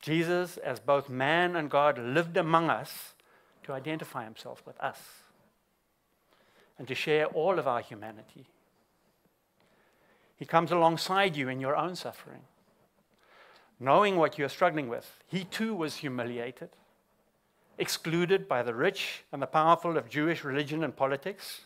[0.00, 3.14] Jesus, as both man and God, lived among us
[3.64, 5.00] to identify himself with us
[6.78, 8.46] and to share all of our humanity.
[10.36, 12.42] He comes alongside you in your own suffering,
[13.80, 15.22] knowing what you're struggling with.
[15.26, 16.70] He too was humiliated,
[17.76, 21.62] excluded by the rich and the powerful of Jewish religion and politics.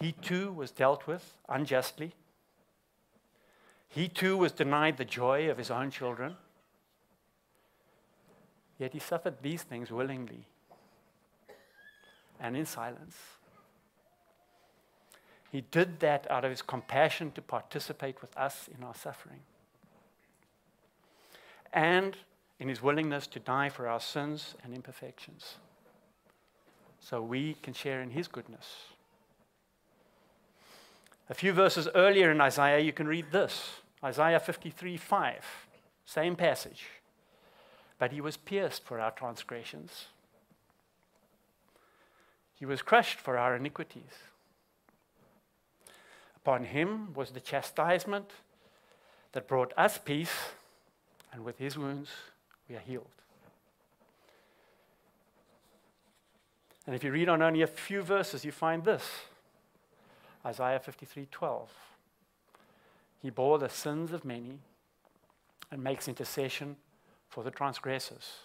[0.00, 2.14] He too was dealt with unjustly.
[3.88, 6.36] He too was denied the joy of his own children.
[8.78, 10.46] Yet he suffered these things willingly
[12.38, 13.16] and in silence.
[15.50, 19.40] He did that out of his compassion to participate with us in our suffering
[21.72, 22.16] and
[22.58, 25.56] in his willingness to die for our sins and imperfections
[27.00, 28.66] so we can share in his goodness.
[31.28, 35.44] A few verses earlier in Isaiah, you can read this Isaiah 53 5,
[36.04, 36.84] same passage.
[37.98, 40.06] But he was pierced for our transgressions,
[42.54, 44.02] he was crushed for our iniquities.
[46.36, 48.30] Upon him was the chastisement
[49.32, 50.30] that brought us peace,
[51.32, 52.10] and with his wounds
[52.68, 53.10] we are healed.
[56.86, 59.02] And if you read on only a few verses, you find this.
[60.46, 61.68] Isaiah 53:12.
[63.20, 64.60] He bore the sins of many
[65.70, 66.76] and makes intercession
[67.28, 68.42] for the transgressors.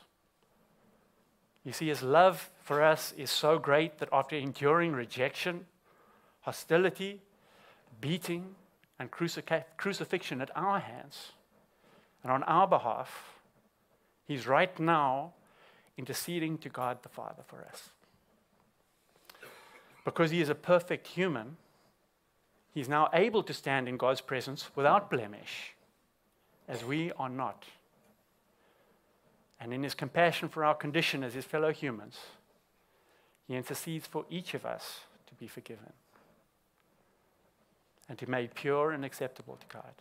[1.63, 5.67] You see, his love for us is so great that after enduring rejection,
[6.41, 7.21] hostility,
[7.99, 8.55] beating,
[8.97, 11.33] and crucifixion at our hands
[12.23, 13.39] and on our behalf,
[14.25, 15.33] he's right now
[15.97, 17.91] interceding to God the Father for us.
[20.03, 21.57] Because he is a perfect human,
[22.73, 25.73] He's now able to stand in God's presence without blemish,
[26.67, 27.65] as we are not.
[29.59, 32.17] And in his compassion for our condition as his fellow humans,
[33.47, 35.93] he intercedes for each of us to be forgiven
[38.07, 39.93] and to be made pure and acceptable to God.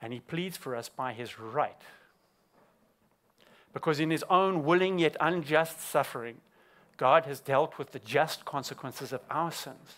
[0.00, 1.80] And he pleads for us by his right.
[3.72, 6.36] Because in his own willing yet unjust suffering,
[6.96, 9.94] God has dealt with the just consequences of our sins.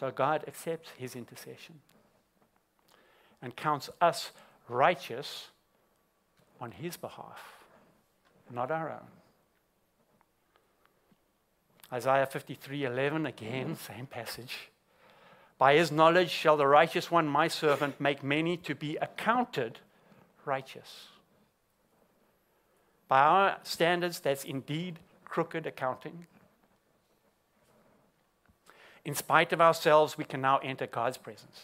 [0.00, 1.74] So God accepts his intercession
[3.42, 4.30] and counts us
[4.66, 5.48] righteous
[6.58, 7.66] on his behalf,
[8.50, 9.08] not our own.
[11.92, 13.94] Isaiah 53:11 again, mm-hmm.
[13.94, 14.70] same passage.
[15.58, 19.80] By his knowledge shall the righteous one, my servant, make many to be accounted
[20.46, 21.08] righteous.
[23.06, 26.26] By our standards, that's indeed crooked accounting.
[29.04, 31.62] In spite of ourselves, we can now enter God's presence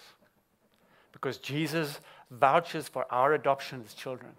[1.12, 4.32] because Jesus vouches for our adoption as children.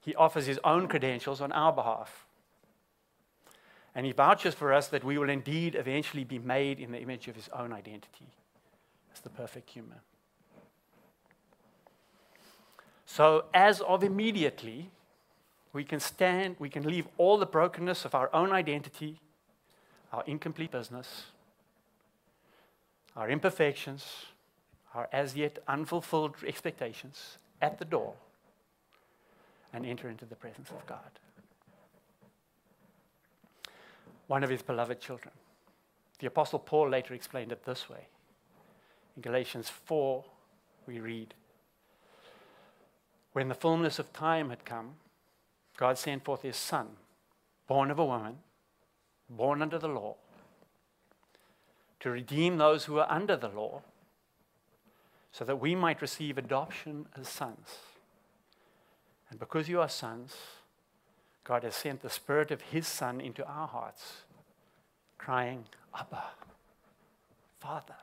[0.00, 2.26] He offers his own credentials on our behalf.
[3.94, 7.28] And he vouches for us that we will indeed eventually be made in the image
[7.28, 8.28] of his own identity
[9.12, 9.98] as the perfect human.
[13.06, 14.90] So, as of immediately,
[15.72, 19.20] we can stand, we can leave all the brokenness of our own identity,
[20.12, 21.24] our incomplete business,
[23.16, 24.26] our imperfections,
[24.94, 28.14] our as yet unfulfilled expectations at the door
[29.72, 31.18] and enter into the presence of God.
[34.26, 35.32] One of his beloved children.
[36.18, 38.08] The Apostle Paul later explained it this way.
[39.16, 40.24] In Galatians 4,
[40.86, 41.34] we read
[43.32, 44.94] When the fullness of time had come,
[45.76, 46.88] God sent forth his son,
[47.66, 48.38] born of a woman,
[49.28, 50.16] born under the law,
[52.00, 53.82] to redeem those who are under the law,
[55.32, 57.76] so that we might receive adoption as sons.
[59.30, 60.34] And because you are sons,
[61.44, 64.22] God has sent the Spirit of His Son into our hearts,
[65.18, 65.64] crying,
[65.94, 66.24] Abba,
[67.58, 67.94] Father.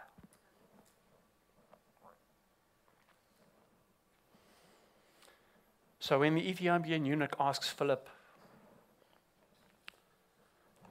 [5.99, 8.07] So when the Ethiopian eunuch asks Philip,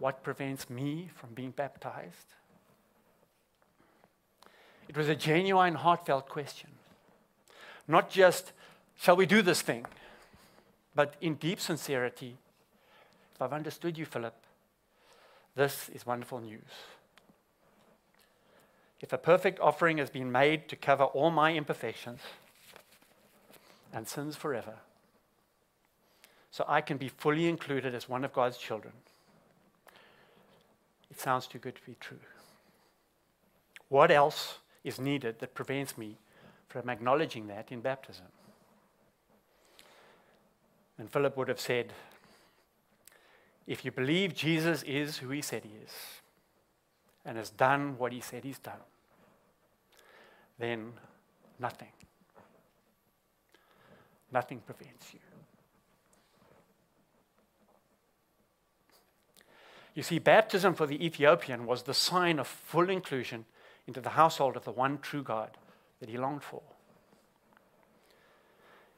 [0.04, 2.34] What prevents me from being baptized?
[4.86, 6.68] It was a genuine, heartfelt question.
[7.88, 8.52] Not just,
[8.98, 9.86] Shall we do this thing?
[10.94, 12.36] But in deep sincerity,
[13.34, 14.34] if I've understood you, Philip,
[15.56, 16.60] this is wonderful news.
[19.00, 22.20] If a perfect offering has been made to cover all my imperfections
[23.90, 24.74] and sins forever,
[26.50, 28.92] so I can be fully included as one of God's children.
[31.14, 32.18] It sounds too good to be true.
[33.88, 36.16] What else is needed that prevents me
[36.68, 38.26] from acknowledging that in baptism?
[40.98, 41.92] And Philip would have said,
[43.64, 45.92] if you believe Jesus is who he said he is
[47.24, 48.82] and has done what he said he's done,
[50.58, 50.94] then
[51.60, 51.92] nothing,
[54.32, 55.20] nothing prevents you.
[59.94, 63.44] You see, baptism for the Ethiopian was the sign of full inclusion
[63.86, 65.56] into the household of the one true God
[66.00, 66.62] that he longed for.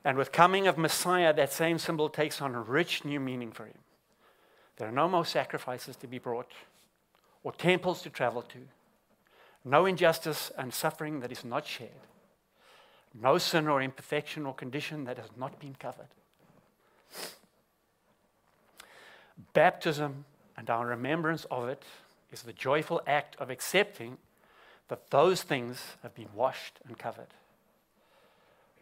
[0.05, 3.67] And with coming of Messiah, that same symbol takes on a rich new meaning for
[3.67, 3.79] him.
[4.77, 6.53] There are no more sacrifices to be brought
[7.43, 8.59] or temples to travel to,
[9.65, 11.91] no injustice and suffering that is not shared,
[13.21, 16.09] no sin or imperfection or condition that has not been covered.
[19.53, 20.25] Baptism
[20.57, 21.83] and our remembrance of it
[22.33, 24.19] is the joyful act of accepting
[24.89, 27.35] that those things have been washed and covered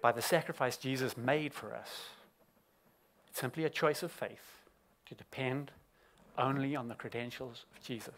[0.03, 1.89] by the sacrifice Jesus made for us.
[3.29, 4.63] It's simply a choice of faith
[5.07, 5.71] to depend
[6.37, 8.15] only on the credentials of Jesus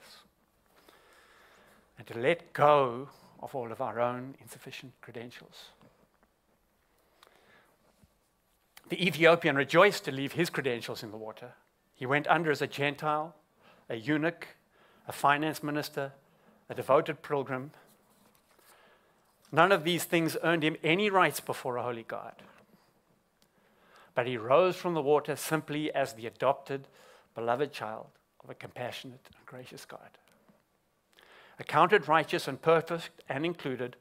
[1.99, 3.09] and to let go
[3.41, 5.67] of all of our own insufficient credentials.
[8.89, 11.53] The Ethiopian rejoiced to leave his credentials in the water.
[11.95, 13.35] He went under as a Gentile
[13.89, 14.49] a eunuch,
[15.07, 16.13] a finance minister,
[16.69, 17.71] a devoted pilgrim.
[19.53, 22.35] None of these things earned him any rights before a holy God.
[24.15, 26.89] But he rose from the water simply as the adopted,
[27.35, 28.07] beloved child
[28.43, 30.19] of a compassionate and gracious God.
[31.59, 33.97] Accounted righteous and perfect and included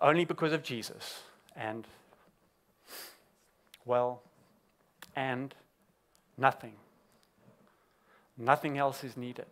[0.00, 1.22] only because of Jesus
[1.54, 1.86] and,
[3.84, 4.22] well,
[5.14, 5.54] and
[6.36, 6.74] nothing
[8.40, 9.46] Nothing else is needed.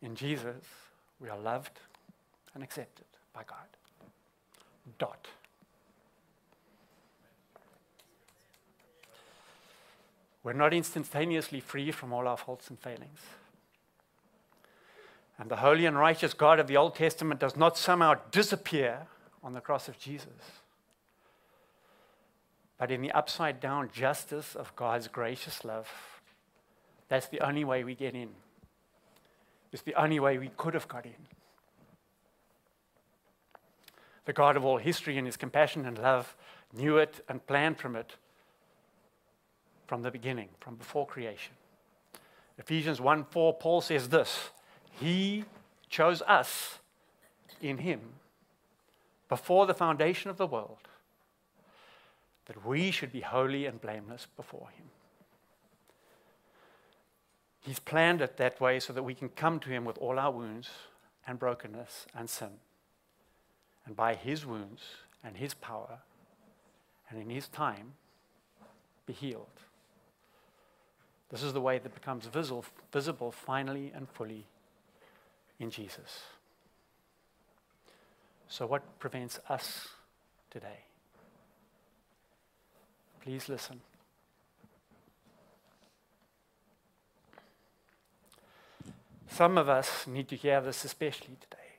[0.00, 0.64] In Jesus,
[1.18, 1.80] we are loved
[2.54, 3.66] and accepted by God.
[4.98, 5.26] Dot.
[10.44, 13.20] We're not instantaneously free from all our faults and failings.
[15.38, 19.08] And the holy and righteous God of the Old Testament does not somehow disappear
[19.42, 20.60] on the cross of Jesus.
[22.78, 26.13] But in the upside down justice of God's gracious love,
[27.08, 28.30] That's the only way we get in.
[29.72, 31.26] It's the only way we could have got in.
[34.24, 36.36] The God of all history, in his compassion and love,
[36.72, 38.16] knew it and planned from it
[39.86, 41.52] from the beginning, from before creation.
[42.58, 44.50] Ephesians 1 4, Paul says this
[45.00, 45.44] He
[45.88, 46.78] chose us
[47.60, 48.00] in Him
[49.28, 50.88] before the foundation of the world
[52.46, 54.86] that we should be holy and blameless before Him.
[57.64, 60.30] He's planned it that way so that we can come to Him with all our
[60.30, 60.68] wounds
[61.26, 62.50] and brokenness and sin.
[63.86, 64.82] And by His wounds
[65.24, 66.00] and His power
[67.08, 67.94] and in His time,
[69.06, 69.46] be healed.
[71.30, 74.44] This is the way that becomes visible, finally and fully
[75.58, 76.20] in Jesus.
[78.46, 79.88] So, what prevents us
[80.50, 80.84] today?
[83.22, 83.80] Please listen.
[89.34, 91.72] Some of us need to hear this especially today.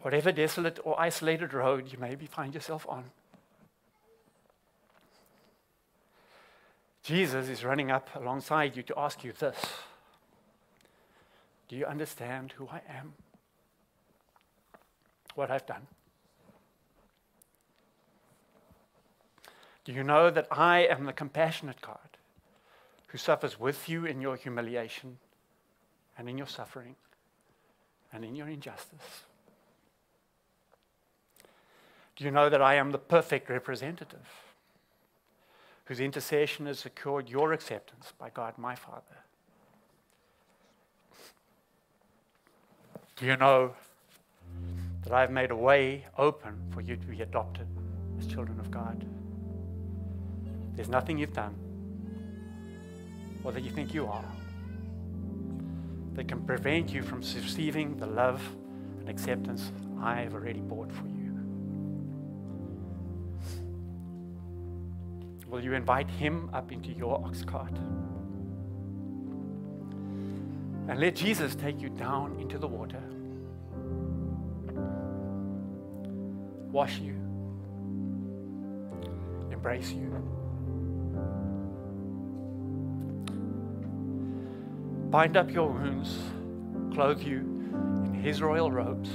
[0.00, 3.10] Whatever desolate or isolated road you maybe find yourself on,
[7.02, 9.58] Jesus is running up alongside you to ask you this
[11.68, 13.12] Do you understand who I am?
[15.34, 15.88] What I've done?
[19.84, 22.05] Do you know that I am the compassionate God
[23.08, 25.18] who suffers with you in your humiliation
[26.18, 26.96] and in your suffering
[28.12, 29.24] and in your injustice?
[32.16, 34.26] Do you know that I am the perfect representative?
[35.86, 39.02] whose intercession has secured your acceptance by God my Father.
[43.16, 43.72] Do you know
[45.04, 47.68] that I've made a way open for you to be adopted
[48.18, 49.06] as children of God?
[50.74, 51.54] There's nothing you've done
[53.46, 54.24] or that you think you are
[56.14, 58.42] that can prevent you from receiving the love
[58.98, 59.70] and acceptance
[60.00, 61.32] I have already bought for you.
[65.46, 67.70] Will you invite him up into your ox cart?
[70.88, 73.02] And let Jesus take you down into the water,
[76.72, 77.14] wash you,
[79.52, 80.45] embrace you.
[85.10, 86.18] Bind up your wounds,
[86.92, 87.38] clothe you
[88.06, 89.08] in his royal robes,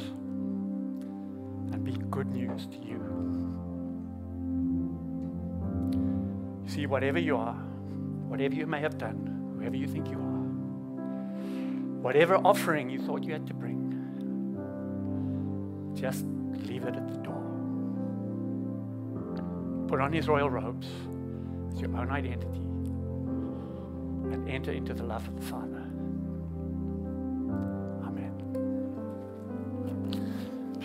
[1.73, 2.99] and be good news to you.
[6.65, 7.55] See, whatever you are,
[8.29, 10.41] whatever you may have done, whoever you think you are,
[12.01, 13.79] whatever offering you thought you had to bring,
[15.93, 16.25] just
[16.67, 17.43] leave it at the door.
[19.87, 20.87] Put on his royal robes
[21.73, 22.61] as your own identity
[24.33, 25.70] and enter into the love of the Father.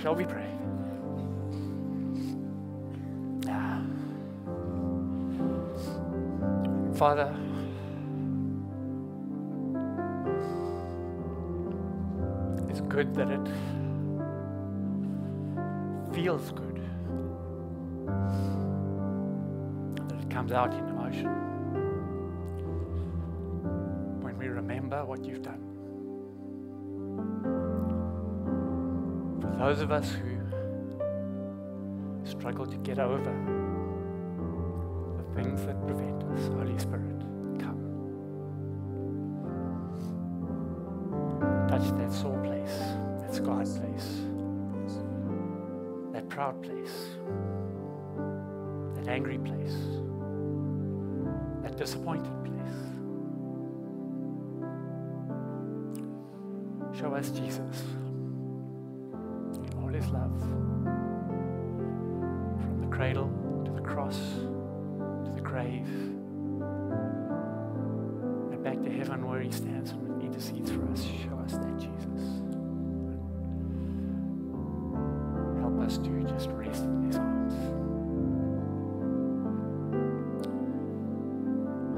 [0.06, 0.46] Shall we pray?
[6.94, 7.34] Father,
[12.68, 13.40] it's good that it
[16.14, 16.80] feels good,
[20.08, 21.26] that it comes out in emotion
[24.22, 25.75] when we remember what you've done.
[29.58, 30.38] Those of us who
[32.24, 33.32] struggle to get over the
[35.34, 36.46] things that prevent us.
[36.48, 37.20] Holy Spirit,
[37.58, 37.80] come.
[41.68, 42.78] Touch that sore place,
[43.20, 44.20] that scarred place,
[46.12, 47.16] that proud place,
[48.94, 49.76] that angry place,
[51.62, 52.56] that disappointed place.
[57.00, 57.82] Show us Jesus
[60.06, 60.40] his love
[62.60, 63.30] from the cradle
[63.64, 64.18] to the cross
[65.24, 65.86] to the grave
[68.52, 71.02] and back to heaven where he stands and intercedes for us.
[71.04, 72.42] Show us that, Jesus.
[75.60, 77.54] Help us to just rest in his arms.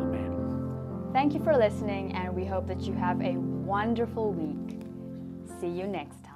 [0.01, 1.11] Amen.
[1.13, 4.81] Thank you for listening, and we hope that you have a wonderful week.
[5.61, 6.28] See you next time.